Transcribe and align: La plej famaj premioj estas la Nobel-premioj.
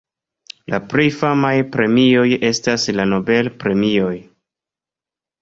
La 0.73 0.77
plej 0.93 1.03
famaj 1.17 1.51
premioj 1.75 2.23
estas 2.49 2.87
la 3.01 3.07
Nobel-premioj. 3.11 4.17